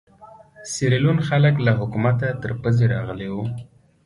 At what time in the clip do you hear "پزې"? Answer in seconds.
2.61-2.85